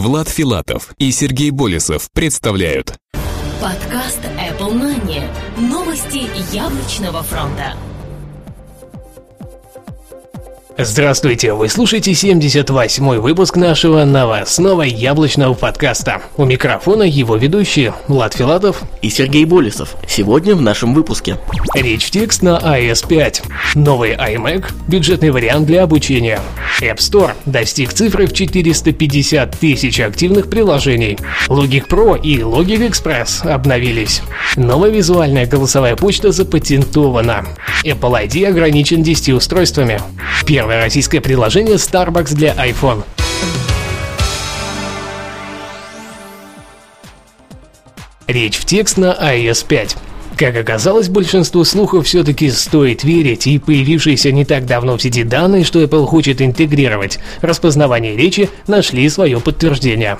Влад 0.00 0.30
Филатов 0.30 0.94
и 0.96 1.12
Сергей 1.12 1.50
Болесов 1.50 2.10
представляют 2.10 2.96
Подкаст 3.60 4.20
Apple 4.24 4.72
Money. 4.72 5.22
Новости 5.58 6.26
яблочного 6.56 7.22
фронта. 7.22 7.74
Здравствуйте, 10.78 11.52
вы 11.52 11.68
слушаете 11.68 12.12
78-й 12.12 13.18
выпуск 13.18 13.56
нашего 13.56 14.04
новостного 14.04 14.82
яблочного 14.82 15.52
подкаста. 15.54 16.22
У 16.36 16.44
микрофона 16.44 17.02
его 17.02 17.36
ведущие 17.36 17.92
Влад 18.08 18.34
Филатов 18.34 18.82
и 19.02 19.10
Сергей 19.10 19.44
Болесов. 19.44 19.96
Сегодня 20.08 20.54
в 20.54 20.62
нашем 20.62 20.94
выпуске. 20.94 21.38
Речь 21.74 22.06
в 22.06 22.10
текст 22.10 22.42
на 22.42 22.56
iOS 22.58 23.06
5. 23.06 23.42
Новый 23.74 24.12
iMac, 24.12 24.72
бюджетный 24.86 25.30
вариант 25.30 25.66
для 25.66 25.82
обучения. 25.82 26.40
App 26.80 26.96
Store 26.96 27.32
достиг 27.44 27.92
цифры 27.92 28.26
в 28.26 28.32
450 28.32 29.58
тысяч 29.58 30.00
активных 30.00 30.48
приложений. 30.48 31.18
Logic 31.48 31.86
Pro 31.88 32.18
и 32.18 32.38
Logic 32.38 32.88
Express 32.88 33.46
обновились. 33.46 34.22
Новая 34.56 34.90
визуальная 34.90 35.46
голосовая 35.46 35.96
почта 35.96 36.32
запатентована. 36.32 37.44
Apple 37.84 38.28
ID 38.28 38.46
ограничен 38.46 39.02
10 39.02 39.30
устройствами. 39.30 40.00
Первый 40.46 40.69
Первое 40.70 40.84
российское 40.84 41.20
приложение 41.20 41.74
Starbucks 41.74 42.32
для 42.32 42.54
iPhone. 42.54 43.02
Речь 48.28 48.56
в 48.56 48.64
текст 48.66 48.96
на 48.96 49.06
iOS 49.20 49.66
5. 49.66 49.96
Как 50.40 50.56
оказалось, 50.56 51.10
большинству 51.10 51.64
слухов 51.64 52.06
все-таки 52.06 52.50
стоит 52.50 53.04
верить, 53.04 53.46
и 53.46 53.58
появившиеся 53.58 54.32
не 54.32 54.46
так 54.46 54.64
давно 54.64 54.96
в 54.96 55.02
сети 55.02 55.22
данные, 55.22 55.64
что 55.64 55.82
Apple 55.82 56.06
хочет 56.06 56.40
интегрировать 56.40 57.18
распознавание 57.42 58.16
речи, 58.16 58.48
нашли 58.66 59.06
свое 59.10 59.38
подтверждение. 59.38 60.16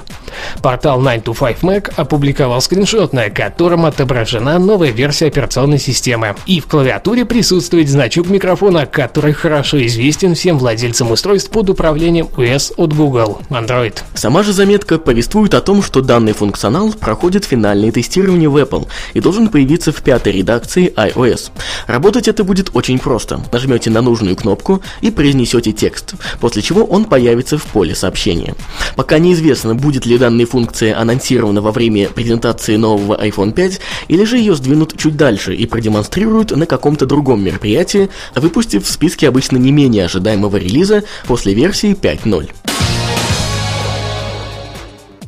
Портал 0.63 1.01
9to5Mac 1.01 1.95
опубликовал 1.97 2.61
скриншот, 2.61 3.15
на 3.15 3.31
котором 3.31 3.87
отображена 3.87 4.59
новая 4.59 4.91
версия 4.91 5.29
операционной 5.29 5.79
системы. 5.79 6.37
И 6.45 6.61
в 6.61 6.67
клавиатуре 6.67 7.25
присутствует 7.25 7.89
значок 7.89 8.29
микрофона, 8.29 8.85
который 8.85 9.33
хорошо 9.33 9.85
известен 9.87 10.35
всем 10.35 10.59
владельцам 10.59 11.11
устройств 11.11 11.51
под 11.51 11.71
управлением 11.71 12.29
OS 12.37 12.75
от 12.77 12.93
Google, 12.93 13.41
Android. 13.49 13.95
Сама 14.13 14.43
же 14.43 14.53
заметка 14.53 14.99
повествует 14.99 15.55
о 15.55 15.63
том, 15.63 15.83
что 15.83 16.03
данный 16.03 16.35
функционал 16.35 16.93
проходит 16.93 17.47
финальное 17.47 17.91
тестирование 17.91 18.51
в 18.51 18.59
Apple 18.59 18.87
и 19.15 19.21
должен 19.21 19.49
появиться 19.49 19.93
в 19.93 20.03
пятой 20.11 20.33
редакции 20.33 20.93
iOS. 20.97 21.53
Работать 21.87 22.27
это 22.27 22.43
будет 22.43 22.71
очень 22.75 22.99
просто. 22.99 23.41
Нажмете 23.53 23.91
на 23.91 24.03
нужную 24.03 24.35
кнопку 24.35 24.83
и 25.03 25.13
произнесете 25.13 25.71
текст, 25.71 26.15
после 26.41 26.63
чего 26.63 26.83
он 26.83 27.05
появится 27.05 27.59
в 27.59 27.63
поле 27.67 27.95
сообщения. 27.95 28.57
Пока 28.97 29.21
неизвестно, 29.21 29.77
будет 29.77 30.07
ли 30.07 30.19
данная 30.19 30.47
функция 30.47 30.99
анонсирована 30.99 31.63
во 31.63 31.71
время 31.71 32.09
презентации 32.09 32.75
нового 32.75 33.25
iPhone 33.25 33.53
5, 33.53 33.81
или 34.09 34.25
же 34.25 34.39
ее 34.39 34.57
сдвинут 34.57 34.97
чуть 34.99 35.17
дальше 35.17 35.55
и 35.55 35.65
продемонстрируют 35.65 36.51
на 36.51 36.67
каком-то 36.67 37.07
другом 37.07 37.45
мероприятии, 37.45 38.11
выпустив 38.35 38.85
в 38.85 38.91
списке 38.91 39.29
обычно 39.29 39.59
не 39.59 39.71
менее 39.71 40.07
ожидаемого 40.07 40.57
релиза 40.57 41.05
после 41.29 41.55
версии 41.55 41.95
5.0. 41.95 42.51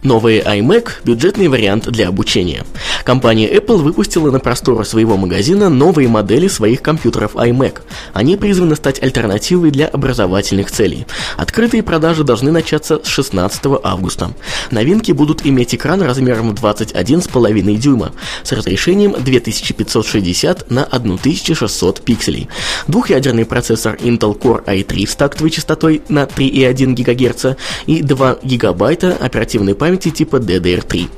Новый 0.03 0.41
iMac– 0.41 0.89
бюджетный 1.05 1.47
вариант 1.47 1.87
для 1.87 2.09
обучения. 2.09 2.65
Компания 3.05 3.49
Apple 3.49 3.77
выпустила 3.77 4.33
на 4.33 4.41
просторы 4.41 4.85
своего 4.85 5.17
магазина 5.17 5.69
новые 5.69 6.09
модели 6.09 6.49
своих 6.49 6.83
компьютеров 6.83 7.37
iMac. 7.37 7.83
Они 8.13 8.37
призваны 8.37 8.75
стать 8.75 9.01
альтернативой 9.01 9.71
для 9.71 9.87
образовательных 9.87 10.73
целей. 10.73 11.07
Открытые 11.37 11.85
продажи 11.85 12.25
должны 12.25 12.51
начаться 12.51 13.01
с 13.01 13.07
16 13.07 13.63
августа. 13.85 14.33
Новинки 14.73 15.13
будут 15.13 15.47
иметь 15.47 15.73
экран 15.77 16.03
размером 16.03 16.51
21,5 16.51 17.77
дюйма 17.77 18.11
с 18.43 18.51
разрешением 18.51 19.15
2560 19.17 20.69
на 20.69 20.83
1600 20.83 22.01
пикселей. 22.01 22.49
Двухъядерный 22.89 23.45
процессор 23.45 23.95
Intel 24.01 24.37
Core 24.37 24.65
i3 24.65 25.09
с 25.09 25.15
тактовой 25.15 25.51
частотой 25.51 26.03
на 26.09 26.25
3,1 26.25 26.93
ГГц 26.93 27.57
и 27.87 28.03
2 28.03 28.39
ГБ 28.43 29.17
оперативной 29.21 29.77
памяти 29.77 29.92
памяти 29.93 30.11
типа 30.11 30.37
DDR3. 30.37 31.09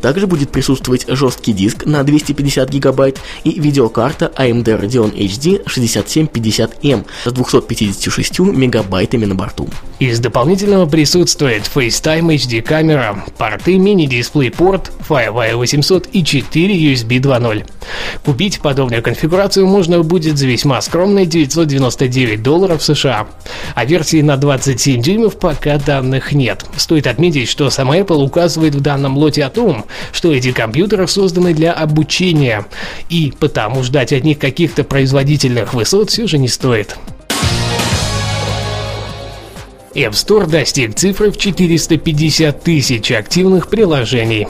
Также 0.00 0.26
будет 0.26 0.50
присутствовать 0.50 1.06
жесткий 1.08 1.52
диск 1.52 1.86
на 1.86 2.02
250 2.02 2.68
гигабайт 2.68 3.20
и 3.44 3.58
видеокарта 3.58 4.32
AMD 4.36 4.64
Radeon 4.82 5.14
HD 5.14 5.64
6750M 5.64 7.06
с 7.24 7.32
256 7.32 8.40
мегабайтами 8.40 9.24
на 9.24 9.34
борту. 9.34 9.68
Из 10.00 10.18
дополнительного 10.18 10.86
присутствует 10.86 11.62
FaceTime 11.72 12.34
HD 12.34 12.60
камера, 12.60 13.24
порты 13.38 13.78
мини-дисплей 13.78 14.50
порт, 14.50 14.90
Firewire 15.08 15.56
800 15.56 16.08
и 16.12 16.24
4 16.24 16.92
USB 16.92 17.20
2.0. 17.20 17.64
Купить 18.24 18.60
подобную 18.60 19.02
конфигурацию 19.02 19.66
можно 19.66 20.02
будет 20.02 20.36
за 20.36 20.46
весьма 20.46 20.80
скромные 20.82 21.26
999 21.26 22.42
долларов 22.42 22.82
США. 22.82 23.26
А 23.74 23.84
версии 23.84 24.20
на 24.20 24.36
27 24.36 25.00
дюймов 25.00 25.38
пока 25.38 25.78
данных 25.78 26.32
нет. 26.32 26.64
Стоит 26.76 27.06
отметить, 27.06 27.48
что 27.48 27.70
сама 27.70 27.98
Apple 27.98 28.23
указывает 28.24 28.74
в 28.74 28.80
данном 28.80 29.16
лоте 29.16 29.44
о 29.44 29.50
том, 29.50 29.84
что 30.12 30.32
эти 30.32 30.52
компьютеры 30.52 31.06
созданы 31.06 31.54
для 31.54 31.72
обучения, 31.72 32.66
и 33.08 33.32
потому 33.38 33.82
ждать 33.82 34.12
от 34.12 34.24
них 34.24 34.38
каких-то 34.38 34.84
производительных 34.84 35.74
высот 35.74 36.10
все 36.10 36.26
же 36.26 36.38
не 36.38 36.48
стоит. 36.48 36.96
App 39.94 40.10
Store 40.10 40.46
достиг 40.46 40.96
цифры 40.96 41.30
в 41.30 41.36
450 41.36 42.62
тысяч 42.62 43.12
активных 43.12 43.68
приложений. 43.68 44.48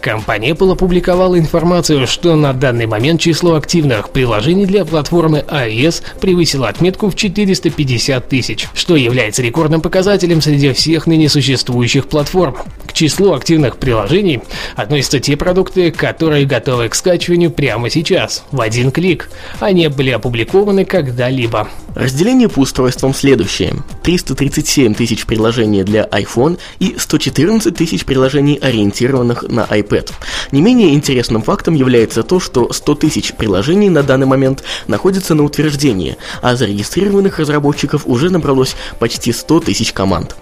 Компания 0.00 0.50
Apple 0.50 0.72
опубликовала 0.72 1.36
информацию, 1.36 2.06
что 2.06 2.36
на 2.36 2.52
данный 2.52 2.86
момент 2.86 3.20
число 3.20 3.56
активных 3.56 4.10
приложений 4.10 4.66
для 4.66 4.84
платформы 4.84 5.44
iOS 5.48 6.02
превысило 6.20 6.68
отметку 6.68 7.10
в 7.10 7.16
450 7.16 8.28
тысяч, 8.28 8.68
что 8.72 8.94
является 8.94 9.42
рекордным 9.42 9.80
показателем 9.80 10.40
среди 10.40 10.72
всех 10.72 11.08
ныне 11.08 11.28
существующих 11.28 12.06
платформ. 12.06 12.56
Числу 12.94 13.32
активных 13.32 13.78
приложений 13.78 14.42
относятся 14.76 15.18
те 15.18 15.36
продукты, 15.36 15.90
которые 15.90 16.46
готовы 16.46 16.88
к 16.88 16.94
скачиванию 16.94 17.50
прямо 17.50 17.90
сейчас, 17.90 18.44
в 18.52 18.60
один 18.60 18.92
клик. 18.92 19.30
Они 19.58 19.88
были 19.88 20.10
опубликованы 20.10 20.84
когда-либо. 20.84 21.68
Разделение 21.96 22.48
по 22.48 22.60
устройствам 22.60 23.12
следующее. 23.12 23.74
337 24.04 24.94
тысяч 24.94 25.26
приложений 25.26 25.82
для 25.82 26.04
iPhone 26.04 26.60
и 26.78 26.94
114 26.96 27.76
тысяч 27.76 28.04
приложений, 28.04 28.60
ориентированных 28.62 29.42
на 29.42 29.62
iPad. 29.62 30.12
Не 30.52 30.62
менее 30.62 30.94
интересным 30.94 31.42
фактом 31.42 31.74
является 31.74 32.22
то, 32.22 32.38
что 32.38 32.72
100 32.72 32.94
тысяч 32.94 33.32
приложений 33.32 33.90
на 33.90 34.04
данный 34.04 34.26
момент 34.26 34.62
находятся 34.86 35.34
на 35.34 35.42
утверждении, 35.42 36.16
а 36.42 36.54
зарегистрированных 36.54 37.40
разработчиков 37.40 38.02
уже 38.06 38.30
набралось 38.30 38.76
почти 39.00 39.32
100 39.32 39.60
тысяч 39.60 39.92
команд. 39.92 40.36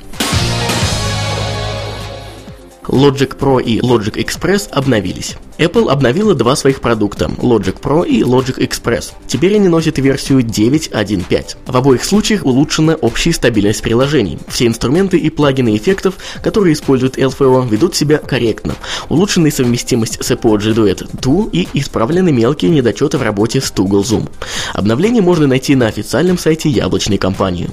Logic 2.93 3.39
Pro 3.39 3.61
и 3.61 3.81
Logic 3.81 4.13
Express 4.13 4.69
обновились. 4.71 5.37
Apple 5.57 5.91
обновила 5.91 6.35
два 6.35 6.55
своих 6.57 6.83
продукта– 6.83 7.31
Logic 7.39 7.81
Pro 7.81 8.07
и 8.07 8.21
Logic 8.21 8.59
Express. 8.59 9.13
Теперь 9.27 9.55
они 9.55 9.69
носят 9.69 9.99
версию 9.99 10.41
9.1.5. 10.41 11.57
В 11.67 11.77
обоих 11.77 12.05
случаях 12.05 12.45
улучшена 12.45 12.95
общая 12.95 13.33
стабильность 13.33 13.81
приложений. 13.81 14.39
Все 14.47 14.67
инструменты 14.67 15.17
и 15.17 15.31
плагины 15.31 15.75
эффектов, 15.75 16.17
которые 16.43 16.75
используют 16.75 17.17
LFO, 17.17 17.67
ведут 17.67 17.97
себя 17.97 18.19
корректно. 18.19 18.75
Улучшена 19.09 19.51
совместимость 19.51 20.23
с 20.23 20.31
Apogee 20.31 20.75
Duet 20.75 21.09
2 21.19 21.47
и 21.53 21.69
исправлены 21.73 22.31
мелкие 22.31 22.71
недочеты 22.71 23.17
в 23.17 23.23
работе 23.23 23.63
с 23.63 23.73
Toggle 23.73 24.03
Zoom. 24.03 24.29
Обновление 24.75 25.23
можно 25.23 25.47
найти 25.47 25.75
на 25.75 25.87
официальном 25.87 26.37
сайте 26.37 26.69
яблочной 26.69 27.17
компании. 27.17 27.71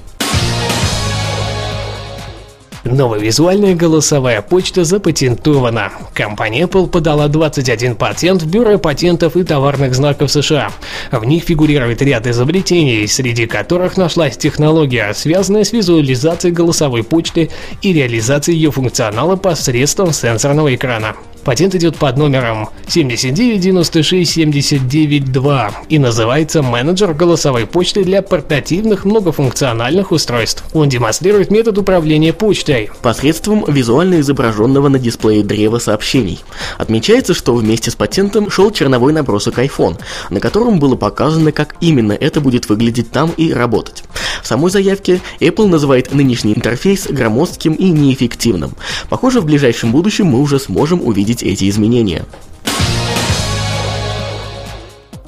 Новая 2.84 3.20
визуальная 3.20 3.74
голосовая 3.74 4.40
почта 4.40 4.84
запатентована. 4.84 5.92
Компания 6.14 6.62
Apple 6.62 6.88
подала 6.88 7.28
21 7.28 7.94
патент 7.94 8.42
в 8.42 8.50
Бюро 8.50 8.78
патентов 8.78 9.36
и 9.36 9.44
товарных 9.44 9.94
знаков 9.94 10.30
США. 10.30 10.70
В 11.12 11.22
них 11.24 11.44
фигурирует 11.44 12.00
ряд 12.00 12.26
изобретений, 12.26 13.06
среди 13.06 13.46
которых 13.46 13.98
нашлась 13.98 14.38
технология, 14.38 15.12
связанная 15.12 15.64
с 15.64 15.72
визуализацией 15.72 16.54
голосовой 16.54 17.02
почты 17.02 17.50
и 17.82 17.92
реализацией 17.92 18.56
ее 18.56 18.70
функционала 18.70 19.36
посредством 19.36 20.12
сенсорного 20.12 20.74
экрана. 20.74 21.16
Патент 21.44 21.74
идет 21.74 21.96
под 21.96 22.16
номером 22.18 22.68
7996792 22.86 25.72
и 25.88 25.98
называется 25.98 26.62
«Менеджер 26.62 27.14
голосовой 27.14 27.66
почты 27.66 28.04
для 28.04 28.22
портативных 28.22 29.04
многофункциональных 29.04 30.12
устройств». 30.12 30.64
Он 30.74 30.88
демонстрирует 30.88 31.50
метод 31.50 31.78
управления 31.78 32.32
почтой. 32.32 32.90
Посредством 33.02 33.64
визуально 33.66 34.20
изображенного 34.20 34.88
на 34.88 34.98
дисплее 34.98 35.42
древа 35.42 35.78
сообщений. 35.78 36.40
Отмечается, 36.78 37.34
что 37.34 37.54
вместе 37.54 37.90
с 37.90 37.94
патентом 37.94 38.50
шел 38.50 38.70
черновой 38.70 39.12
набросок 39.12 39.58
iPhone, 39.58 39.98
на 40.28 40.40
котором 40.40 40.78
было 40.78 40.96
показано, 40.96 41.52
как 41.52 41.76
именно 41.80 42.12
это 42.12 42.40
будет 42.40 42.68
выглядеть 42.68 43.10
там 43.10 43.30
и 43.36 43.52
работать. 43.52 44.04
В 44.42 44.46
самой 44.46 44.70
заявке 44.70 45.20
Apple 45.40 45.66
называет 45.66 46.12
нынешний 46.12 46.54
интерфейс 46.54 47.06
громоздким 47.08 47.74
и 47.74 47.90
неэффективным. 47.90 48.72
Похоже, 49.08 49.40
в 49.40 49.44
ближайшем 49.44 49.92
будущем 49.92 50.26
мы 50.26 50.40
уже 50.40 50.58
сможем 50.58 51.00
увидеть 51.02 51.29
эти 51.42 51.68
изменения. 51.68 52.24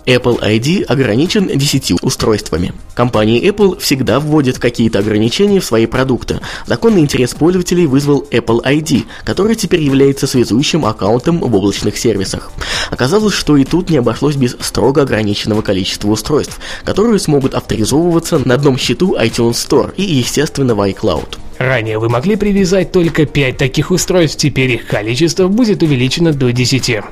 Apple 0.07 0.41
ID 0.41 0.85
ограничен 0.85 1.47
10 1.47 2.03
устройствами. 2.03 2.73
Компания 2.95 3.41
Apple 3.47 3.79
всегда 3.79 4.21
вводит 4.21 4.59
какие-то 4.59 4.99
ограничения 4.99 5.61
в 5.61 5.65
свои 5.65 5.87
продукты. 5.87 6.41
Законный 6.67 7.01
интерес 7.01 7.35
пользователей 7.35 7.87
вызвал 7.87 8.27
Apple 8.31 8.63
ID, 8.65 9.05
который 9.25 9.55
теперь 9.55 9.83
является 9.83 10.27
связующим 10.27 10.85
аккаунтом 10.85 11.39
в 11.39 11.55
облачных 11.55 11.97
сервисах. 11.97 12.51
Оказалось, 12.91 13.35
что 13.35 13.57
и 13.57 13.65
тут 13.65 13.91
не 13.91 13.99
обошлось 13.99 14.37
без 14.37 14.57
строго 14.61 15.03
ограниченного 15.03 15.63
количества 15.63 16.11
устройств, 16.11 16.59
которые 16.85 17.19
смогут 17.19 17.55
авторизовываться 17.55 18.41
на 18.45 18.55
одном 18.55 18.79
счету 18.79 19.17
iTunes 19.17 19.53
Store 19.53 19.95
и, 19.97 20.03
естественно, 20.03 20.75
в 20.75 20.81
iCloud. 20.81 21.39
Ранее 21.62 21.99
вы 21.99 22.09
могли 22.09 22.35
привязать 22.35 22.91
только 22.91 23.25
5 23.25 23.56
таких 23.56 23.93
устройств, 23.93 24.37
теперь 24.37 24.73
их 24.73 24.87
количество 24.88 25.47
будет 25.47 25.85
увеличено 25.85 26.32
до 26.32 26.50
10. 26.50 27.03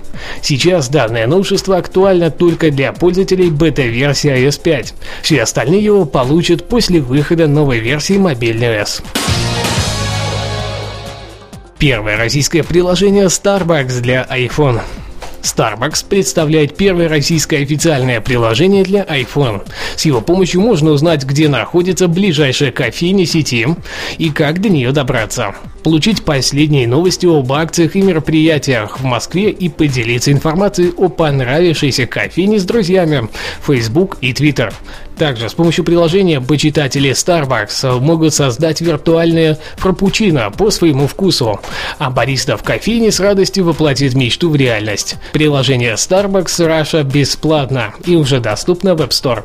Сейчас 0.42 0.88
данное 0.88 1.28
новшество 1.28 1.76
актуально 1.76 2.32
только 2.32 2.72
для 2.72 2.92
пользователей 2.92 3.48
бета-версии 3.48 4.28
iOS 4.28 4.60
5. 4.60 4.94
Все 5.22 5.42
остальные 5.42 5.84
его 5.84 6.04
получат 6.04 6.66
после 6.66 7.00
выхода 7.00 7.46
новой 7.46 7.78
версии 7.78 8.18
мобильной 8.18 8.80
OS. 8.80 9.04
Первое 11.78 12.16
российское 12.16 12.64
приложение 12.64 13.26
Starbucks 13.26 14.00
для 14.00 14.26
iPhone. 14.28 14.80
Starbucks 15.42 16.04
представляет 16.08 16.76
первое 16.76 17.08
российское 17.08 17.58
официальное 17.58 18.20
приложение 18.20 18.84
для 18.84 19.02
iPhone. 19.04 19.66
С 19.96 20.04
его 20.04 20.20
помощью 20.20 20.60
можно 20.60 20.90
узнать, 20.90 21.24
где 21.24 21.48
находится 21.48 22.08
ближайшая 22.08 22.72
кофейня 22.72 23.26
сети 23.26 23.66
и 24.18 24.30
как 24.30 24.60
до 24.60 24.68
нее 24.68 24.92
добраться. 24.92 25.54
Получить 25.82 26.24
последние 26.24 26.86
новости 26.86 27.24
об 27.24 27.50
акциях 27.52 27.96
и 27.96 28.02
мероприятиях 28.02 29.00
в 29.00 29.04
Москве 29.04 29.50
и 29.50 29.70
поделиться 29.70 30.30
информацией 30.30 30.92
о 30.96 31.08
понравившейся 31.08 32.06
кофейне 32.06 32.58
с 32.58 32.64
друзьями 32.64 33.28
Facebook 33.66 34.18
и 34.20 34.32
Twitter. 34.32 34.74
Также 35.16 35.48
с 35.48 35.54
помощью 35.54 35.84
приложения 35.84 36.40
почитатели 36.40 37.10
Starbucks 37.12 37.98
могут 37.98 38.34
создать 38.34 38.82
виртуальные 38.82 39.56
фрапучино 39.76 40.50
по 40.50 40.70
своему 40.70 41.06
вкусу, 41.06 41.60
а 41.98 42.10
бариста 42.10 42.58
в 42.58 42.62
кофейне 42.62 43.10
с 43.10 43.18
радостью 43.18 43.64
воплотит 43.64 44.14
мечту 44.14 44.50
в 44.50 44.56
реальность. 44.56 45.16
Приложение 45.32 45.94
Starbucks 45.94 46.58
Russia 46.58 47.04
бесплатно 47.04 47.94
и 48.04 48.16
уже 48.16 48.40
доступно 48.40 48.94
в 48.94 49.00
App 49.00 49.10
Store. 49.10 49.44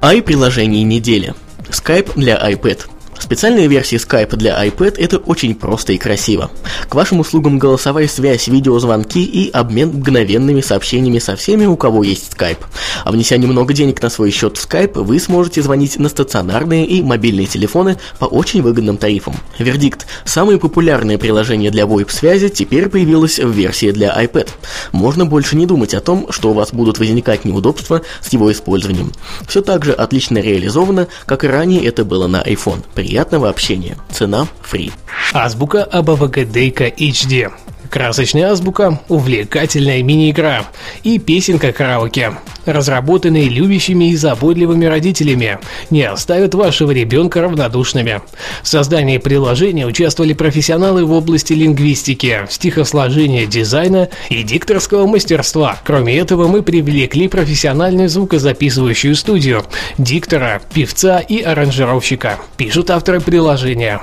i-приложение 0.00 0.82
недели. 0.82 1.34
Skype 1.70 2.12
для 2.14 2.36
iPad– 2.36 2.86
Специальная 3.24 3.68
версия 3.68 3.96
Skype 3.96 4.36
для 4.36 4.62
iPad 4.66 4.96
это 4.98 5.16
очень 5.16 5.54
просто 5.54 5.94
и 5.94 5.96
красиво. 5.96 6.50
К 6.90 6.94
вашим 6.94 7.20
услугам 7.20 7.58
голосовая 7.58 8.06
связь, 8.06 8.48
видеозвонки 8.48 9.24
и 9.24 9.50
обмен 9.50 9.88
мгновенными 9.88 10.60
сообщениями 10.60 11.20
со 11.20 11.34
всеми, 11.34 11.64
у 11.64 11.74
кого 11.74 12.04
есть 12.04 12.34
Skype. 12.34 12.58
А 13.02 13.10
внеся 13.10 13.38
немного 13.38 13.72
денег 13.72 14.02
на 14.02 14.10
свой 14.10 14.30
счет 14.30 14.58
в 14.58 14.68
Skype, 14.68 15.02
вы 15.02 15.18
сможете 15.18 15.62
звонить 15.62 15.98
на 15.98 16.10
стационарные 16.10 16.84
и 16.84 17.02
мобильные 17.02 17.46
телефоны 17.46 17.96
по 18.18 18.26
очень 18.26 18.60
выгодным 18.60 18.98
тарифам. 18.98 19.34
Вердикт. 19.58 20.06
Самое 20.26 20.58
популярное 20.58 21.16
приложение 21.16 21.70
для 21.70 21.84
VoIP-связи 21.84 22.50
теперь 22.50 22.90
появилось 22.90 23.38
в 23.38 23.50
версии 23.50 23.90
для 23.90 24.14
iPad. 24.22 24.50
Можно 24.92 25.24
больше 25.24 25.56
не 25.56 25.64
думать 25.64 25.94
о 25.94 26.02
том, 26.02 26.26
что 26.28 26.50
у 26.50 26.52
вас 26.52 26.74
будут 26.74 26.98
возникать 26.98 27.46
неудобства 27.46 28.02
с 28.20 28.30
его 28.34 28.52
использованием. 28.52 29.12
Все 29.48 29.62
так 29.62 29.82
же 29.82 29.94
отлично 29.94 30.36
реализовано, 30.38 31.08
как 31.24 31.44
и 31.44 31.48
ранее 31.48 31.86
это 31.86 32.04
было 32.04 32.26
на 32.26 32.42
iPhone. 32.42 32.82
Приятного 33.14 33.48
общения. 33.48 33.96
Цена 34.10 34.48
free. 34.68 34.92
Азбука 35.32 35.84
Абавагадейка 35.84 36.88
HD. 36.88 37.48
Красочная 37.88 38.50
азбука, 38.50 38.98
увлекательная 39.08 40.02
мини-игра 40.02 40.64
и 41.04 41.20
песенка 41.20 41.70
караоке 41.72 42.32
разработанные 42.66 43.48
любящими 43.48 44.10
и 44.10 44.16
заботливыми 44.16 44.84
родителями, 44.84 45.58
не 45.90 46.02
оставят 46.02 46.54
вашего 46.54 46.90
ребенка 46.90 47.40
равнодушными. 47.40 48.22
В 48.62 48.68
создании 48.68 49.18
приложения 49.18 49.86
участвовали 49.86 50.32
профессионалы 50.32 51.04
в 51.04 51.12
области 51.12 51.52
лингвистики, 51.52 52.42
стихосложения, 52.50 53.46
дизайна 53.46 54.08
и 54.30 54.42
дикторского 54.42 55.06
мастерства. 55.06 55.78
Кроме 55.84 56.16
этого, 56.18 56.48
мы 56.48 56.62
привлекли 56.62 57.28
профессиональную 57.28 58.08
звукозаписывающую 58.08 59.14
студию, 59.14 59.64
диктора, 59.98 60.60
певца 60.72 61.18
и 61.20 61.40
аранжировщика. 61.40 62.38
Пишут 62.56 62.90
авторы 62.90 63.20
приложения. 63.20 64.00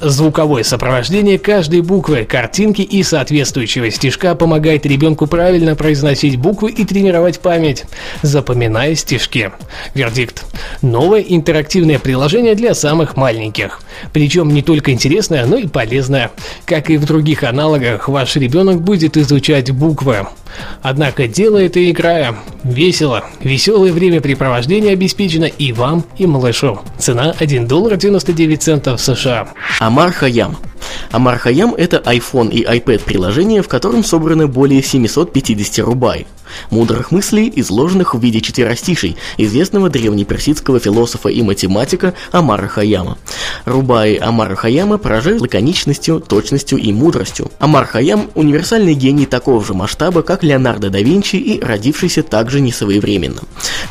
Звуковое 0.00 0.62
сопровождение 0.62 1.38
каждой 1.38 1.82
буквы, 1.82 2.24
картинки 2.24 2.82
и 2.82 3.02
соответствующего 3.02 3.90
стишка 3.90 4.34
помогает 4.34 4.86
ребенку 4.86 5.26
правильно 5.26 5.76
произносить 5.76 6.36
буквы 6.36 6.70
и 6.70 6.84
тренировать 6.84 7.40
память 7.40 7.84
запоминая 8.22 8.94
стишки. 8.94 9.52
Вердикт. 9.94 10.44
Новое 10.82 11.20
интерактивное 11.20 11.98
приложение 11.98 12.54
для 12.54 12.74
самых 12.74 13.16
маленьких. 13.16 13.80
Причем 14.12 14.52
не 14.52 14.62
только 14.62 14.92
интересное, 14.92 15.46
но 15.46 15.56
и 15.56 15.66
полезное. 15.66 16.30
Как 16.64 16.90
и 16.90 16.96
в 16.96 17.04
других 17.04 17.42
аналогах, 17.42 18.08
ваш 18.08 18.36
ребенок 18.36 18.80
будет 18.80 19.16
изучать 19.16 19.70
буквы. 19.70 20.26
Однако 20.82 21.26
делает 21.26 21.76
и 21.76 21.90
играя. 21.90 22.36
Весело. 22.62 23.24
Веселое 23.40 23.92
времяпрепровождение 23.92 24.92
обеспечено 24.92 25.44
и 25.46 25.72
вам, 25.72 26.04
и 26.18 26.26
малышу. 26.26 26.80
Цена 26.98 27.34
1 27.38 27.66
доллар 27.66 27.96
99 27.96 28.62
центов 28.62 29.00
США. 29.00 29.48
Амар 29.80 30.12
Хаям. 30.12 30.56
Амар 31.10 31.38
Хаям– 31.38 31.74
это 31.76 31.98
iPhone 31.98 32.50
и 32.50 32.64
iPad 32.64 33.02
приложение, 33.04 33.62
в 33.62 33.68
котором 33.68 34.04
собраны 34.04 34.46
более 34.46 34.82
750 34.82 35.84
рубай 35.84 36.26
мудрых 36.70 37.10
мыслей, 37.10 37.52
изложенных 37.56 38.14
в 38.14 38.20
виде 38.20 38.40
четверостишей 38.40 39.16
известного 39.38 39.88
древнеперсидского 39.88 40.80
философа 40.80 41.28
и 41.28 41.42
математика 41.42 42.14
Амара 42.32 42.68
Хаяма. 42.68 43.18
Рубаи 43.64 44.16
Амара 44.16 44.54
Хаяма 44.54 44.98
поражают 44.98 45.40
лаконичностью, 45.40 46.20
точностью 46.20 46.78
и 46.78 46.92
мудростью. 46.92 47.50
Амар 47.58 47.86
Хаям– 47.86 48.30
универсальный 48.34 48.94
гений 48.94 49.26
такого 49.26 49.64
же 49.64 49.74
масштаба, 49.74 50.22
как 50.22 50.42
Леонардо 50.42 50.90
да 50.90 51.00
Винчи 51.00 51.36
и 51.36 51.60
родившийся 51.60 52.22
также 52.22 52.60
несвоевременно. 52.60 53.40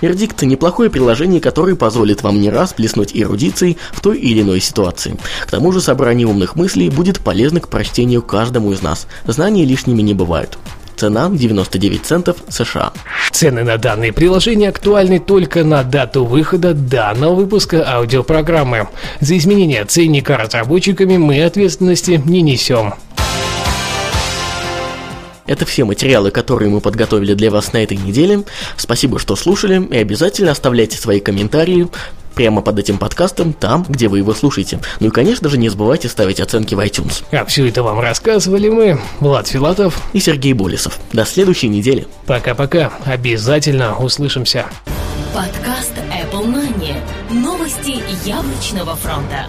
Вердикт– 0.01 0.41
неплохое 0.43 0.89
приложение, 0.89 1.41
которое 1.41 1.75
позволит 1.75 2.23
вам 2.23 2.41
не 2.41 2.49
раз 2.49 2.73
плеснуть 2.73 3.11
эрудицией 3.13 3.77
в 3.91 4.01
той 4.01 4.17
или 4.17 4.41
иной 4.41 4.59
ситуации. 4.59 5.17
К 5.45 5.51
тому 5.51 5.71
же 5.71 5.81
собрание 5.81 6.27
умных 6.27 6.55
мыслей 6.55 6.89
будет 6.89 7.19
полезно 7.19 7.59
к 7.59 7.67
прочтению 7.67 8.21
каждому 8.21 8.71
из 8.71 8.81
нас. 8.81 9.07
Знания 9.25 9.65
лишними 9.65 10.01
не 10.01 10.13
бывают. 10.13 10.57
Цена 11.03 11.29
99 11.29 12.05
центов 12.05 12.37
США. 12.47 12.93
Цены 13.29 13.65
на 13.65 13.77
данные 13.77 14.13
приложения 14.13 14.69
актуальны 14.69 15.19
только 15.19 15.65
на 15.65 15.83
дату 15.83 16.23
выхода 16.23 16.73
данного 16.73 17.35
выпуска 17.35 17.83
аудиопрограммы. 17.85 18.87
За 19.19 19.35
изменение 19.35 19.83
ценника 19.83 20.37
разработчиками 20.37 21.17
мы 21.17 21.43
ответственности 21.43 22.21
не 22.23 22.41
несем. 22.41 22.93
Это 25.45 25.65
все 25.65 25.83
материалы, 25.83 26.31
которые 26.31 26.71
мы 26.71 26.79
подготовили 26.79 27.33
для 27.33 27.51
вас 27.51 27.73
на 27.73 27.83
этой 27.83 27.97
неделе. 27.97 28.43
Спасибо, 28.77 29.19
что 29.19 29.35
слушали, 29.35 29.85
и 29.85 29.97
обязательно 29.97 30.51
оставляйте 30.51 30.97
свои 30.97 31.19
комментарии 31.19 31.89
прямо 32.33 32.61
под 32.61 32.79
этим 32.79 32.97
подкастом, 32.97 33.53
там, 33.53 33.85
где 33.87 34.07
вы 34.07 34.19
его 34.19 34.33
слушаете. 34.33 34.79
Ну 34.99 35.07
и, 35.07 35.11
конечно 35.11 35.49
же, 35.49 35.57
не 35.57 35.69
забывайте 35.69 36.09
ставить 36.09 36.39
оценки 36.39 36.75
в 36.75 36.79
iTunes. 36.79 37.23
А 37.31 37.45
все 37.45 37.67
это 37.67 37.83
вам 37.83 37.99
рассказывали 37.99 38.69
мы, 38.69 38.99
Влад 39.19 39.47
Филатов 39.47 40.01
и 40.13 40.19
Сергей 40.19 40.53
Болесов. 40.53 40.99
До 41.11 41.25
следующей 41.25 41.69
недели. 41.69 42.07
Пока-пока. 42.25 42.91
Обязательно 43.05 43.97
услышимся. 43.97 44.65
Подкаст 45.33 45.93
Apple 46.11 46.45
Money. 46.45 46.95
Новости 47.31 48.03
яблочного 48.27 48.95
фронта. 48.95 49.47